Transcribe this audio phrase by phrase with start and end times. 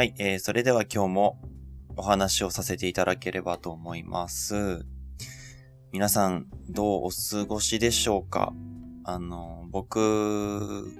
[0.00, 1.38] はい、えー、それでは今日も
[1.94, 4.86] お話をさせていただければと思います。
[5.92, 8.54] 皆さん、どうお過ごしでしょうか？
[9.04, 10.90] あの、僕、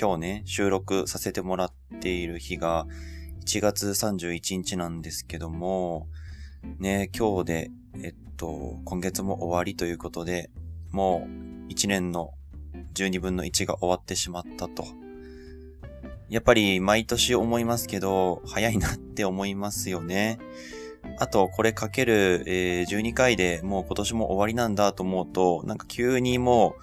[0.00, 2.86] 今日ね、収録させてもらっている日が
[3.44, 6.08] 1月31日なんですけども、
[6.78, 7.70] ね、今日で、
[8.02, 10.48] えっと、今月も終わりということで、
[10.90, 12.32] もう1年の
[12.94, 15.01] 12分の1が終わってしまったと。
[16.32, 20.38] やっぱり毎年思いますけど、早いなって思いますよね。
[21.18, 26.76] あと、これかける、えー12回でもう今年も終わりなんだと思うと、なんか急にも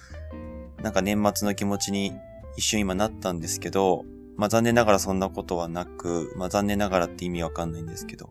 [0.80, 2.14] う、なんか年末の気持ちに
[2.58, 4.06] 一瞬今なったんですけど、
[4.38, 8.30] まあ残念ながらそんなことはなく、まあ残念ながらって意味わかんないんですけど、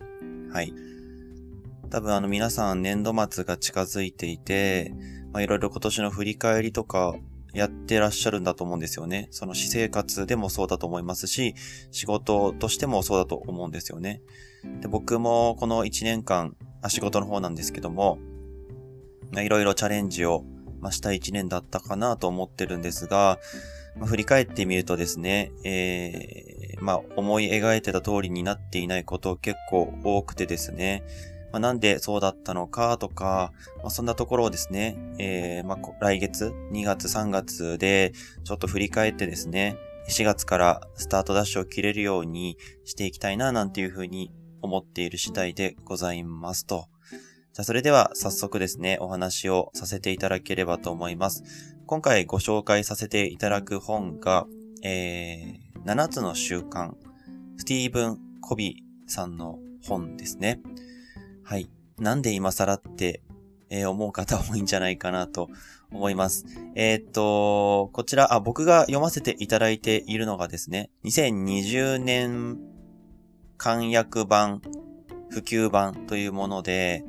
[0.52, 0.72] はい。
[1.90, 4.94] 多分あの皆さん年度末が近づいていて、
[5.32, 7.16] まあいろいろ今年の振り返りとか
[7.54, 9.28] やってらっしゃるんだと思うんですよね。
[9.30, 11.54] その私生活でもそうだと思いますし、
[11.90, 14.22] 仕事としてもそうだと思うんですよね。
[14.80, 18.18] で僕もこの1年間、あ仕事の方なんですけども、
[19.32, 20.44] まあいろいろチャレンジを、
[20.80, 23.38] まあ、した1年だったかなと思ってるんですが、
[23.96, 31.02] まあ、振り返ってみるとですね、えー、まあ思い描いてた通りになっていないこと結構多くてですね、
[31.52, 38.12] まあ、なんでそうだったのかとか、まあ、そんなところをですね、えー、まあ、来月、2月3月で、
[38.44, 39.76] ちょっと振り返ってですね、
[40.08, 44.32] 4月からスタートダッシュを切れるようにしていきたいな、なんていうふうに
[44.62, 46.88] 思っている次第でございますと。
[47.52, 51.42] じゃあ、それでは早速ですね、お話をさせていただければと思います。
[51.86, 54.46] 今回ご紹介させていただく本が、
[54.82, 56.92] えー、7つの習慣、
[57.56, 60.60] スティーブン・コビーさんの本ですね。
[61.48, 61.70] はい。
[61.98, 63.22] なんで今更って、
[63.70, 65.48] えー思う方多いんじゃないかなと
[65.90, 66.44] 思います。
[66.74, 72.58] えーっと、こちら、あ、僕が読ませていただいているのがですね、2020年
[73.56, 74.60] 簡約版、
[75.30, 77.02] 普及版というもので、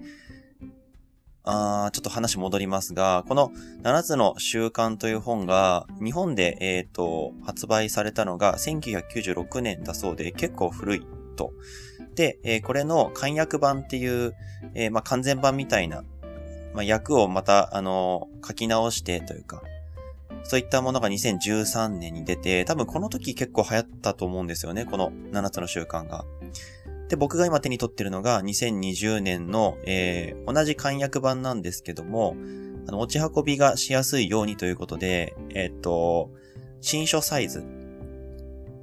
[1.43, 3.51] あちょっと話戻りますが、この
[3.83, 11.05] 7つの習慣という本が日本で、えーと、発売されたのが1996年だそうで結構古い
[11.35, 11.51] と。
[12.19, 14.35] で、えーこれの簡約版っていう、
[14.75, 16.03] えーまあ、完全版みたいな、
[16.73, 19.63] まあ、訳をまた、あのー書き直してというか、
[20.43, 26.25] そういったものが2013年に出て、多分この時結構流行ったと思うんですよね、この7つの習慣が。
[27.07, 32.35] で、僕が今手に取ってるのが2020年の、えー同じ簡約版なんですけども、
[32.85, 36.31] あの、持ち運びがしやすいようにということで、えーっと、
[36.81, 37.63] 新書サイズ。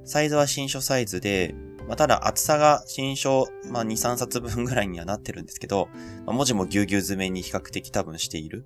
[0.05, 1.53] サイズは新書サイズで、
[1.87, 5.87] まあ、ただ厚さが新書、まあ、2、3冊分ぐらいにはなってるんですけど、
[6.25, 8.65] まあ、文字もぎゅうぎゅう詰めに比較的多分している。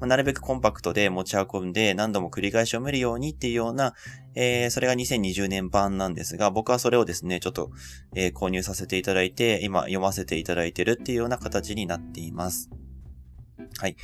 [0.00, 3.94] まあ、なるべくコンパクトで持ち運んで何度も繰り返し読めるようにっていうような、
[4.34, 7.70] えー、それが2020年版なんですが、僕はそれをですね、ちょっと、
[8.14, 12.70] えー購入させていただいて、今読ませていただいてるっていうような形になっています。
[13.78, 13.96] はい。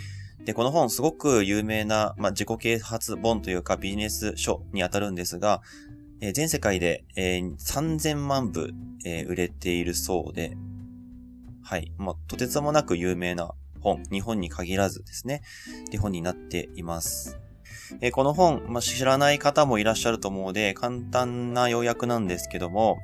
[0.45, 5.63] で、この本すごく有名な、まあ、自己啓発本というかビジネス書にあたるんですが、
[6.21, 8.73] えー全世界で、えー3000万部、
[9.05, 10.57] えー売れているそうで、
[11.63, 11.93] はい。
[11.99, 15.43] まあ、とてつもなく有名な本、日本に限らずですね、
[15.87, 17.39] って本になっています。
[18.01, 22.99] えーこの本、まあ、知らない方もいらっしゃると思うので、簡単な要約なんですけども、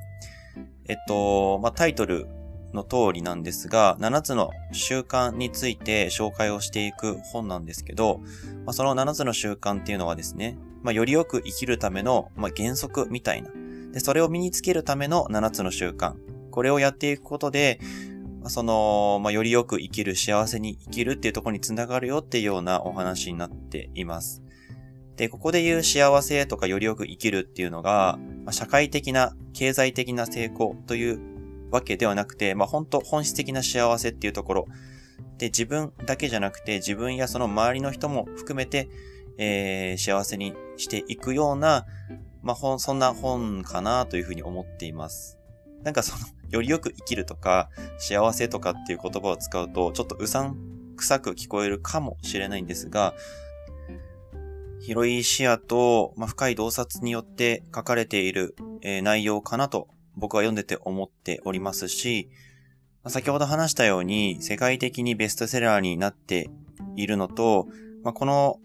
[0.87, 2.27] えっと、まあ、タイトル
[2.73, 8.19] の通りなんですが、7つの習慣について紹介をしていく本なんですけど、
[8.65, 13.49] まあ、その7つの習慣っていうのはですね、まあ、よりよく生きるための、まあ、原則みたいな。
[13.91, 16.13] で、それを身につけるための7つの習慣。
[16.51, 17.79] これをやっていくことで、
[18.47, 24.43] その、まあ、よりよく生きる、幸せに生きるっていうところにつながるよっていうようなお話になっています。
[25.15, 31.19] で、ここで言う幸せとかよりよく生きるっていうのが、まあ、社会的な、経済的な成功という
[31.71, 34.67] わけではなくて、まあ、本当本質的な幸せっていうところ。
[35.37, 38.89] で、自分だけじゃなくて、自分やその周りの人も含めて、
[39.37, 41.85] えー幸せにしていくような、
[42.41, 45.37] まあ、本、そんな本かなというふうに思っています。
[45.83, 50.57] なんかその、よりよく生きるとか、幸せとかっていう言葉を使うと、ちょっとうさん
[50.95, 53.13] くさく聞こえるかもしれないんですが、
[54.79, 62.29] 広い視野と、まあ、深い洞察によって書かれている、えー内容かなと僕は読んでて思っておりますし、
[63.03, 66.49] まあ先ほど話したように世界的にベストセラーになって
[66.95, 67.67] いるのと、
[68.03, 68.59] まあ、この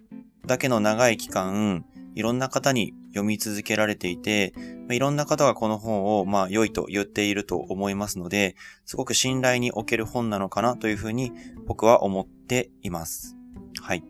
[0.49, 1.85] だけの長い期間、
[2.17, 4.53] いろんな方に読み続けられていて、
[4.89, 11.31] まいろんな方がこの本を、まあ、良いと言っていると思いますので、すごく信頼における本なのかなというふうに
[11.67, 13.37] 僕は思っています。
[13.81, 14.03] はい。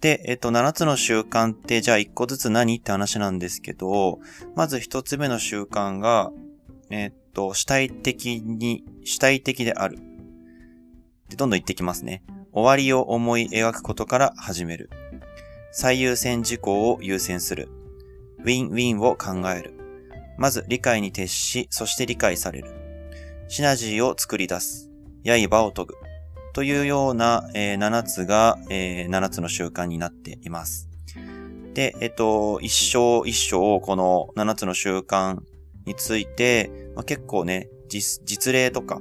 [0.00, 4.18] で、えっと、7つの習慣って、じゃあ1個ずつ何って話なんですけど、
[4.56, 6.32] まず1つ目の習慣が、
[6.88, 9.98] え、っと、主体的に、主体的である。
[11.28, 12.22] で、どんどん言ってきますね。
[12.52, 14.90] 終わりを思い描くことから始める。
[15.72, 17.68] 最優先事項を優先する。
[18.40, 19.74] ウィンウィンを考える。
[20.38, 22.70] まず理解に徹し、そして理解される。
[23.48, 24.90] シナジーを作り出す。
[25.24, 25.94] 刃を研ぐ。
[26.52, 30.88] というような、えー、7つが、えー、7つの習慣になっています。
[31.74, 35.38] で、えっと、一生一生この7つの習慣
[35.86, 39.00] について、まあ、結構ね、実、実例とか、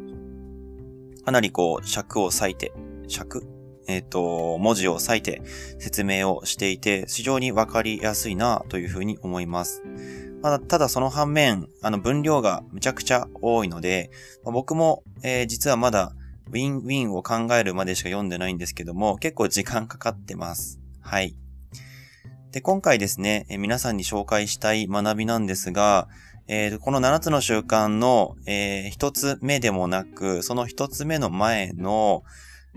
[1.25, 2.71] かなりこう、尺を割いて、
[3.09, 3.43] 尺
[3.89, 5.41] えっ、と、文字を割いて
[5.79, 9.81] 説明をしていて、非常にわかりやすいなというふうに思います。
[10.43, 14.11] まあ、ただその反面、あの分量がむちゃくちゃ多いので、
[14.43, 16.13] まあ、僕も、えー、実はまだ
[16.49, 20.79] ウィンウィンを考えるまでしか読んでないんですけども、結構時間かかってます。
[21.01, 21.35] はい。
[22.51, 26.07] で、今回ですね、えー、皆さんに紹介したい学びなんですが、
[26.47, 32.23] えー、この7つの習慣の、えー、1つ目でもなく、その1つ目の前の、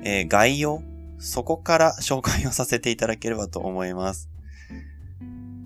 [0.03, 0.83] えー、概要、
[1.19, 4.29] そこから紹介をさせていただければと思います。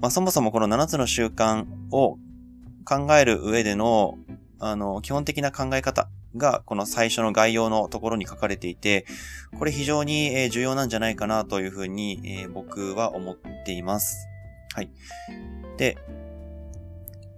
[0.00, 2.18] まあ、そもそもこの7つの習慣を
[2.84, 4.18] 考える上での、
[4.58, 9.06] あの、基本的な考え方が、この最初の概要のところに書かれていて、
[9.58, 14.28] これ非常に重要なんじゃないかなというふうに、えー、僕は思っています。
[14.74, 14.90] はい。
[15.78, 15.96] で、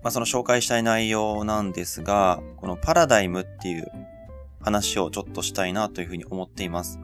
[0.03, 3.91] まあ、その紹介したい内容なんですが、このパラダイムっていう
[4.61, 6.99] 話をちょっとしたいなというふうに思っています。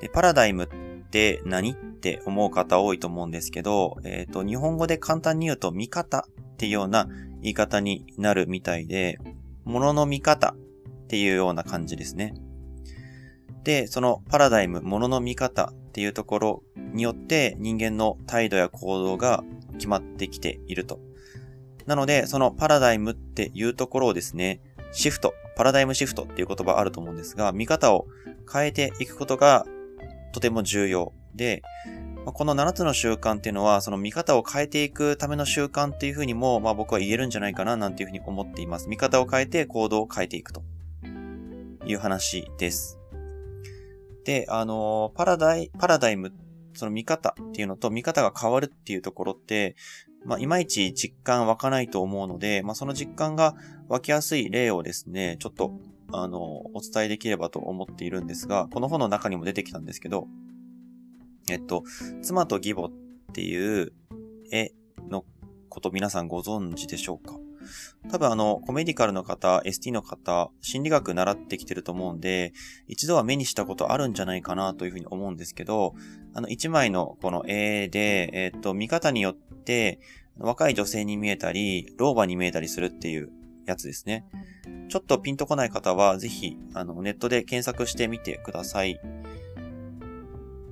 [0.00, 7.08] で、パラダイムって何って思う方多いと思うんですけど、えっ、ー、と、日本語で簡単に言うと見方っていうような
[7.40, 9.18] 言い方になるみたいで、
[9.64, 12.34] 物のの見方っていうような感じですね。
[13.64, 19.42] で、そのパラダイム、物の見方っていうところによって人間の態度や行動が
[19.74, 21.00] 決まってきていると。
[21.86, 24.60] なので、そのパラダイムっていうところをですね、
[24.92, 28.06] シフト、パラダイムシフトっていう言葉あると思うんですが、見方を
[28.52, 29.66] 変えていくことが
[30.32, 31.62] とても重要で、
[32.26, 38.88] この7つの習慣っていうのは、その見方を変えていくための習慣っていうふうにも、まあ僕は言えるんじゃないかななんていうふうに思っています。
[38.88, 40.62] 見方を変えて行動を変えていくと
[41.86, 42.98] いう話です。
[44.24, 46.32] で、あの、パラダイ、パラダイム、
[46.72, 49.76] その見方っていうのと見方が変わるっていうところって、
[50.24, 53.54] まあ、いまいち実感湧かないと思うので、まあ、その実感が
[53.88, 55.78] 湧きやすい例をですね、ちょっと、
[56.12, 56.40] あの、
[56.74, 60.28] お伝えできればと思っているんですが、この本の中にも出てきたんですけど、
[61.50, 61.84] えっと、
[62.22, 62.92] 妻と義母っ
[63.32, 63.92] ていう
[64.50, 64.72] 絵
[65.10, 65.24] の
[65.68, 67.43] こと皆さんご存知でしょうか？
[68.10, 72.52] 多分あの、コメディカルの方、ST の方、心理学習ってきてると思うんで、
[72.88, 75.94] 一度は目にしたことあるんじゃないかなというふうに思うんですけど、
[76.34, 80.00] あの、一枚のこの絵で、えっ、と、見方によって、
[80.38, 83.30] 若い女性に見えたり、老婆に見えたりするっていう
[83.66, 84.24] やつですね。
[84.88, 89.00] ちょっとピンとこない方は、ぜひ、あの、ネットで検索してみてください。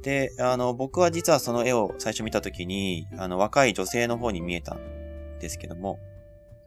[0.02, 5.98] で、あの、僕は実はその絵を最初見たときに、あの、若い女性の方に見えたんですけども、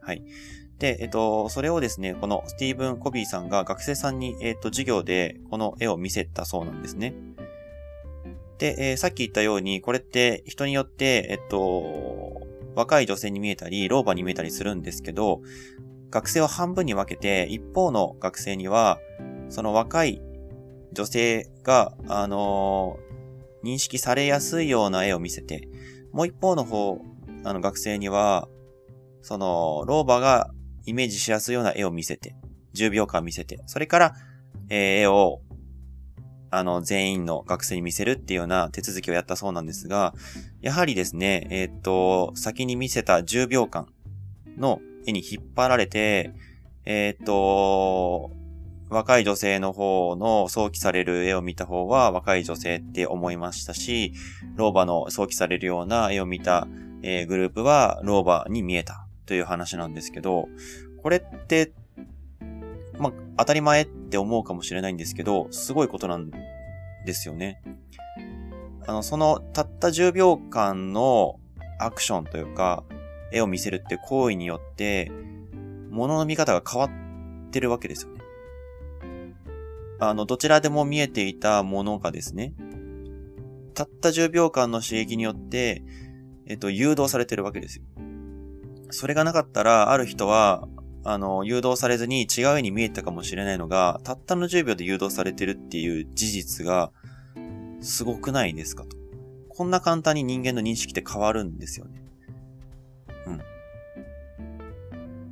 [0.06, 0.22] はい。
[0.78, 7.12] で、えっと、それをですね、このスティーブン・コビーさんが学生さんに、えっと、授業でこの絵を見せたそうなんですね。
[8.58, 12.40] で、えー、さっき言ったように、これって人によって、えっと、
[12.76, 15.40] 若い女性に見えたり、老婆に見えたりするんですけど、
[16.10, 19.00] 学生を半分に分けて、一方の学生には、
[19.48, 20.22] その若い
[20.92, 25.68] 女性が、あのー、認識されやすいような絵を見せて、
[26.12, 27.00] もう一方の方、
[27.42, 28.48] あの学生には、
[29.26, 30.50] その、老婆が
[30.84, 32.36] イメージしやすいような絵を見せて、
[32.74, 34.14] 10秒間見せて、それから、
[34.68, 35.40] えー、絵を
[36.50, 40.14] あの、全員の学生に見せるっていうような手続きをやったそうなんですが、
[40.60, 43.88] やはりですね、えー、っと、先に見せた10秒間
[44.56, 46.32] の絵に引っ張られて、
[46.84, 48.30] えー、っと、
[48.88, 54.12] 若い女性の方の想起される絵を見た方は若い女性って思いましたし、
[54.54, 56.68] 老婆の想起されるような絵を見た、
[57.02, 59.05] えー、グループは老婆に見えた。
[59.26, 60.48] という話なんですけど、
[61.02, 61.72] これって
[62.98, 67.62] まあ、当たり前って思うかもしれないんですけど、すごいことなんですよね。
[68.86, 71.38] あの、その、たった10秒間の
[71.78, 72.84] アクションというか、
[73.32, 75.10] 絵を見せるって行為によって、
[75.90, 78.20] 物の見方が変わってるわけですよね。
[79.98, 82.54] あの、どちらでも見えていたものがですね、
[83.74, 85.82] たった10秒間の刺激によって、
[86.46, 87.84] えっと、誘導されてるわけですよ。
[88.90, 90.66] それがなかったら、ある人は、
[91.04, 96.90] あの、誘導されずに違う絵に見えたかもしれないのが、たったの10秒で誘導されてるっていう事実が、
[97.80, 98.96] すごくないですかと。
[99.48, 102.02] こんな簡単に人間の認識って変わるんですよね。
[103.26, 103.40] うん。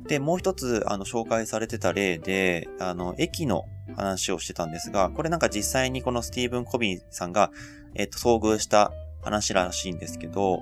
[0.07, 7.51] で、もう一つ、あの、紹介されてた例で、あの、駅の話をしてたんですが、これなんか実際にこのスティーブン・コビンさんが、
[7.93, 8.91] えっと、遭遇した
[9.23, 10.59] 話らしいんですけど、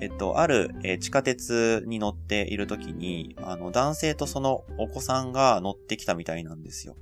[0.00, 6.96] えっと、ある、えー、地下鉄に乗っている時に、あの、男性とそのお子さんが乗ってきたみたいなんですよ。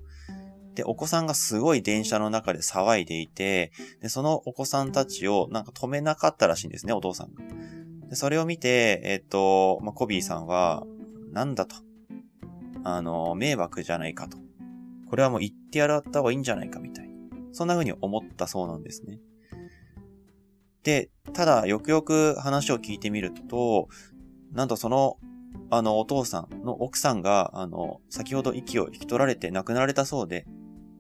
[0.75, 7.43] で、お子さんがすごい電車の中で騒いでいて、で、そのお子さんたちをなんか止めなかったらしいんですね、お父さんが。
[8.09, 10.85] で、それを見て、えっと、まあ、コビーさんは、
[11.33, 11.77] なんだと。
[12.83, 14.39] あの、迷惑じゃないかと。
[15.09, 17.11] これはもう言ってやらった方がいいんじゃないかみたい。
[17.53, 19.19] そんな風に思ったそうなんですね。
[20.83, 23.89] で、ただ、よくよく話を聞いてみると、
[24.53, 25.19] なんとその、
[25.71, 30.47] あの、お父さんの奥さんが、あの、先ほど息を引き取られて亡くなられたそうで、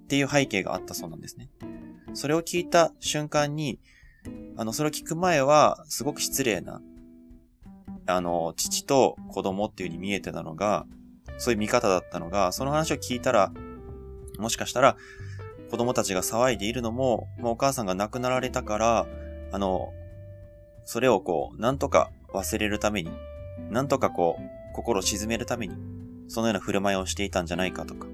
[0.04, 1.50] っていう背景があったそうなんですね。
[2.14, 3.80] それを聞いた瞬間に、
[4.56, 6.82] あの、それを聞く前は、すごく失礼な、
[8.06, 10.86] あの、父と子供っていう風に見えてたのが、
[11.38, 13.52] そういう見方だったのが、その話を聞いたら、
[14.38, 14.96] もしかしたら、
[15.70, 19.06] 子供たちが騒いでいるのも、もうお母さんが亡くなられたから、
[19.52, 19.92] あの、
[20.84, 23.10] それをこう、なんとか忘れるために、
[23.70, 25.76] なんとかこう、心を沈めるために、
[26.28, 28.06] そのような振る舞いをしていたんじゃないかとか、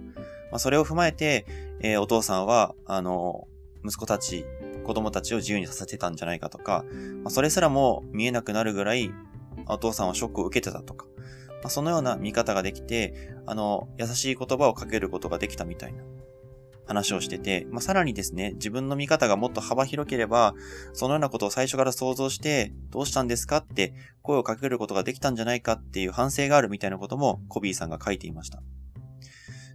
[0.50, 1.46] まあ、それを踏まえて、
[1.80, 3.46] えー、お父さんは、あの、
[3.84, 4.44] 息子たち、
[4.84, 6.84] 子供たちを自由にさせてたんじゃないかとか、
[7.22, 9.10] まあ、それすらも見えなくなるぐらい、
[9.66, 11.06] お父さんはショックを受けてたとか、
[11.62, 16.02] まあ、そのような見方ができて、あの、優しい言葉をかけることができたみたいな。
[16.86, 20.54] 話をしてて、まあ、さらにですね、自分の見方がもっと幅広ければ、
[20.92, 28.62] そのようなことを最初から想像して、どうしたんですかって声をかけることができたんじゃないかっていう反省があるみたいなこともコビーさんが書いていました。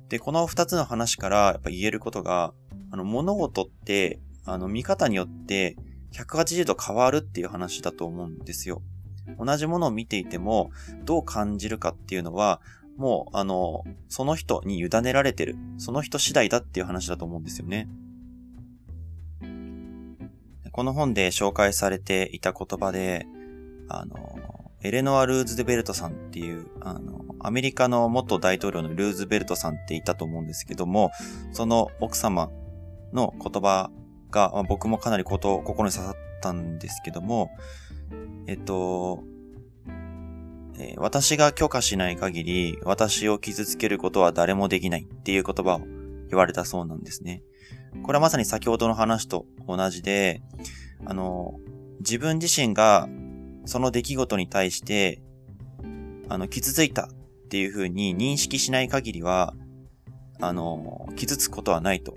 [0.09, 2.53] で、この二つの話からやっぱ言えることが、
[2.91, 5.77] あの、物事って、あの、見方によって
[6.13, 8.81] 180度変わるっていう話だと思うんですよ。
[9.39, 10.71] 同じものを見ていても、
[11.03, 12.61] どう感じるかっていうのは、
[12.98, 15.55] もう、あの、その人に委ねられてる。
[15.77, 17.88] その人次第だっていう話だと思うんですよね。
[20.71, 23.25] この本で紹介されていた言葉で、
[23.89, 31.12] あの、エレノア・ルーズベルトさんっていう、あの、アメリカの元大統領のルーズベルトさんっていたと思うんですけども、
[31.51, 32.50] その奥様
[33.13, 33.91] の言葉
[34.29, 37.51] が、まあ、僕もかなりこと、心に刺さったんですけども、
[38.48, 39.24] えっと、
[40.77, 45.81] えー、私が許可しない限り、私を傷つけることは誰もできないっていう言葉を
[46.29, 47.43] 言われたそうなんですね。
[48.03, 50.41] これはまさに先ほどの話と同じで、
[51.05, 51.59] あの、
[51.99, 53.07] 自分自身が
[53.65, 55.21] その出来事に対して、
[56.29, 57.07] あの、傷ついたっ
[57.49, 59.53] ていう風に認識しない限りは、
[60.39, 62.15] あの、傷つくことはないと。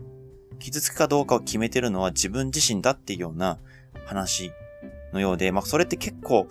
[0.61, 3.58] 傷つくかどうかを決めてるのは自分自身だっていうような
[4.06, 4.52] 話
[5.12, 6.46] のようで、まあ、それって結構、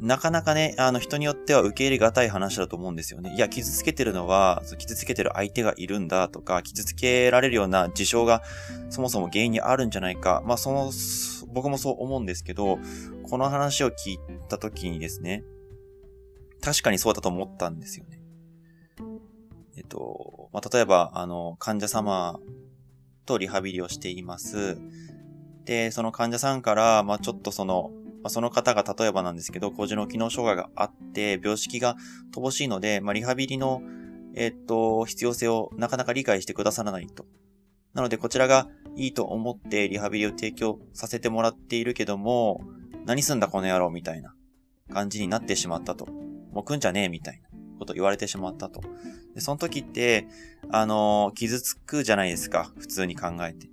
[0.00, 3.34] なかなかね、あの人によっては受け入れがたい話だと思うんですよね。
[3.34, 8.42] いや、傷つけてるのは、傷つけてる相手がいるんだとか、傷つけられるような事象が
[8.90, 10.42] そもそも原因にあるんじゃないか。
[10.46, 10.92] まあ、その、
[11.52, 12.78] 僕もそう思うんですけど、
[13.24, 15.42] この話を聞いたときにですね、
[16.60, 18.20] 確かにそうだと思ったんですよね。
[19.76, 22.38] えっと、まあ、例えば、あの、患者様
[23.26, 24.78] とリハビリをしています。
[25.64, 27.90] で、その患者さんから、まあ、ちょっとその、
[28.22, 31.96] まあ、その方が例えばなんですけど、高次の機能障害があって、病識が
[32.34, 33.82] 乏しいので、まあ、リハビリの、
[34.34, 37.26] えっと、必要性をなかなか理解してくださらないと。
[37.94, 42.60] なので、こちらがいいと思ってリハビリを提供させてもらっているけども、
[43.06, 44.34] 何すんだこの野郎みたいな
[44.92, 46.06] 感じになってしまったと。
[46.52, 47.48] もう来んじゃねえみたいな
[47.78, 48.80] こと言われてしまったと。
[49.34, 50.26] で、その時って、
[50.70, 52.72] あの、傷つくじゃないですか。
[52.78, 53.68] 普通に考えて。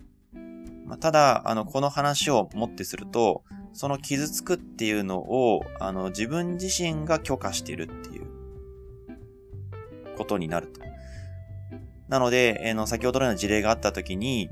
[0.85, 3.43] まあ、ただ、あの、この話をもってすると、
[3.75, 8.25] その傷つくっていうのを、あの、自分自身が許可してるっていう
[10.17, 10.79] ことになると。
[12.07, 14.49] なので、えー、の、先ほどのような事例があった時に、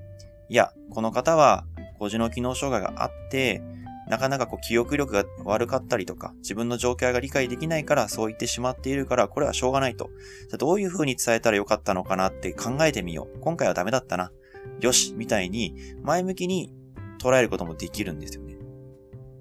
[0.50, 1.63] いや、この方は、
[2.00, 3.63] 高次脳機能障害があって、
[4.10, 10.10] なかなかこう記憶力が悪かったりとか、自分の状況が理解できないからそう言ってしまっているから、これはしょうがないと。
[10.50, 13.39] じゃどういう風に伝えたらよかったのかなって考えてみよう。
[13.39, 14.34] 今回はダメだったな。
[14.82, 16.74] よし、みたいに、前向きに
[17.22, 18.53] 捉えることもできるんですよね。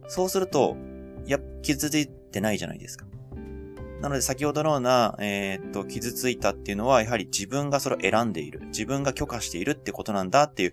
[0.09, 0.77] そうすると、
[1.27, 3.07] や、傷ついてないじゃないですか。
[4.01, 8.67] なので先ほどのような、えー、っと、傷ついたっていうのは、やはり自分がそれを選んでいる。
[8.67, 10.73] 自分が許可しているってことなんだっていう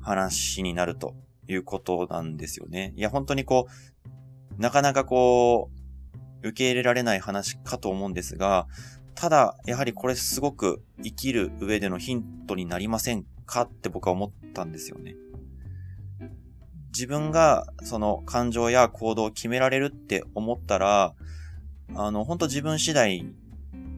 [0.00, 1.14] 話になると
[1.46, 2.92] いうことなんですよね。
[2.96, 3.68] いや、本当にこ
[4.58, 5.70] う、なかなかこ
[6.42, 8.66] う、受け入れられない話かと思うんですが、
[9.14, 15.14] ただ、やはりこれすごく生きる上でのヒントになりませんかって僕は思ったんですよね。
[16.96, 21.12] 自分がその感情や行動を決められるって思ったら、
[21.94, 23.26] あの、本当自分次第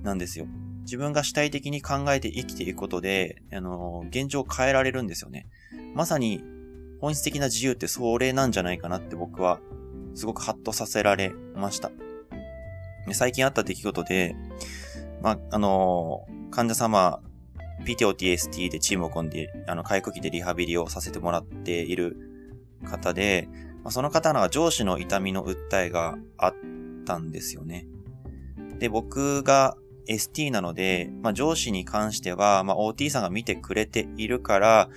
[0.03, 0.49] なんですよ。
[0.83, 5.47] 自分が主体的に考えて生きていくことで、あの、現状を変えられるんですよね。
[5.95, 6.43] まさに
[7.01, 9.61] 本質的な自由ってそれなんじゃないかなって僕は
[10.17, 11.93] すごくハッとさせられました。
[13.13, 14.35] 最近あった出来事で、
[15.23, 17.21] まあ、あの、患者様、
[17.85, 22.28] PTOTST でチームを組んで、あの、回復期でリハビリをさせてもらっている
[22.85, 23.49] 方で、
[23.91, 26.55] その方の上司の痛みの訴えがあっ
[27.07, 27.87] たんですよね。
[28.79, 29.77] で、僕が
[30.09, 34.89] ST なので、まあ、上司に関しては、まあ、OT さんが見てくれているから、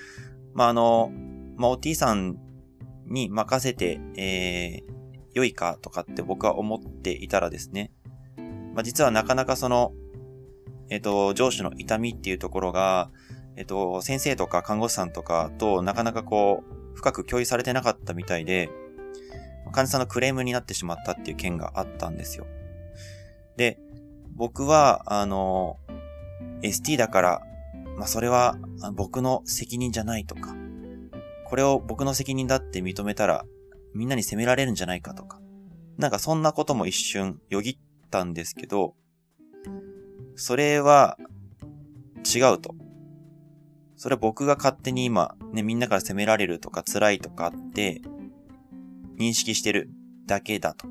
[0.53, 1.11] まあ、あの、
[1.57, 2.37] まあ、OT さん
[3.07, 4.93] に任せて、えー、
[5.33, 7.91] 良いかとかって僕は思っていたらですね、
[8.73, 9.93] まあ、実はなかなかその、
[10.89, 13.11] えっ、ー、と、上司の痛みっていうところが、
[13.55, 18.69] えっ、ー、と、先生とか看護師さんとかとなかなかこう、深く共有されてなかったみたいで、
[19.71, 22.45] 患者さんのクレームになってしまったっていう件があったんですよ。
[23.57, 23.79] で、
[24.35, 25.77] 僕は、あの、
[26.61, 27.41] ST だから、
[27.97, 28.57] まあ、それは
[28.93, 30.55] 僕の責任じゃないとか、
[31.45, 33.45] これを僕の責任だって認めたら、
[33.95, 35.41] みんなに責められるんじゃないかとか、
[35.97, 37.77] なんかそんなことも一瞬よぎっ
[38.11, 38.93] たんですけど、
[40.35, 41.17] それは
[42.23, 42.75] 違うと。
[44.01, 48.01] それは僕が勝手に今、ね、みんなから責められるとか辛いとかって
[49.19, 49.91] 認識してる
[50.25, 50.87] だけだと。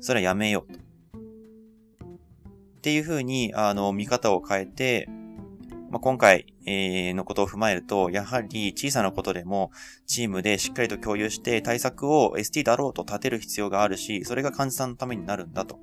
[0.00, 0.78] それはやめようと。
[0.78, 0.82] っ
[2.82, 5.08] ていうふうに、あの、見方を変えて、
[5.90, 9.70] まあ、今回、えー、のことを踏まえると、やはり小さなことでも
[10.04, 15.78] チームでしっかりと共有して対策を ST だろうと立てる必要があるし、それが患者さんのためになるんだと。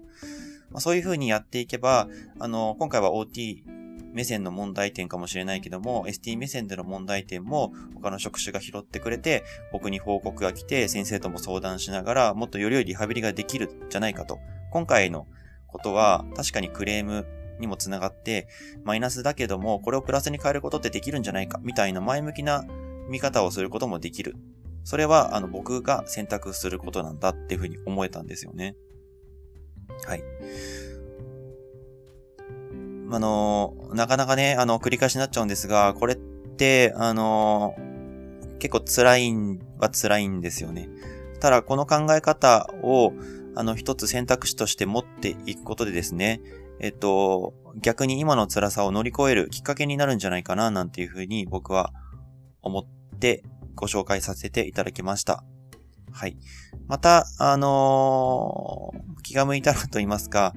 [0.70, 3.79] まあ、そういうふうにやっていけば、あの、今回は OT
[4.14, 14.40] 目線の問題点かもしれないけども、ST 目線での問題点も他の職種が拾ってくれて、僕に報告が来て、先生とも相談しながら、もっとより良いリハビリができるんじゃないかと。
[14.72, 15.28] 今回の
[15.68, 17.26] ことは、確かにクレーム
[17.60, 18.48] にもつながって、
[18.84, 22.66] マイナスだけども、これをプラスに変えることってできるんじゃないか、みたいな前向きな
[23.10, 24.36] 見方をすることもできる。
[24.84, 28.76] それは、あの、僕が選択することなんだっていうふうに思えたんですよね。
[30.06, 30.24] はい。
[33.12, 37.76] あの、なかなかね、あの、繰り返しになっちゃうんですが、これって、あの、
[38.60, 40.90] 結構辛いんは辛いんですよね。
[41.40, 43.14] ただ、この考え方を、
[43.56, 46.42] あの、一つ選択肢として持っていくことでですね、
[46.80, 51.92] えっと、逆に今の辛さを乗り越えるきっかけになるんじゃないかな、なんていうふうに僕は
[52.62, 53.44] 思って
[53.76, 55.44] ご紹介させていただきました。
[56.12, 56.38] はい。
[56.88, 60.54] また、あのー、気が向いたらと言いますか、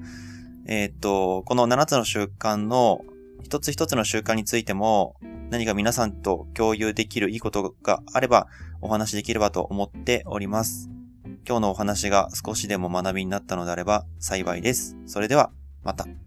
[0.65, 3.01] えっと、この7つの習慣の
[3.43, 5.15] 一つ一つの習慣についても
[5.49, 8.47] 何か皆さんと共有できるいいことがあれば
[8.81, 10.89] お話しできればと思っております。
[11.45, 14.97] 今日のお話が少しでも学びになったのであれば幸いです。
[15.05, 15.51] それでは。
[15.83, 16.22] また。